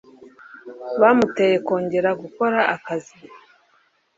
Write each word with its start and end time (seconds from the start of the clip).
Bamuteye 1.01 1.55
kongera 1.65 2.09
gukora 2.21 2.59
akazi. 2.75 3.15